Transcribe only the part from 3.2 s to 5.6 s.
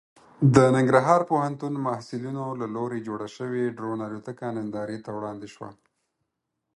شوې ډرون الوتکه نندارې ته وړاندې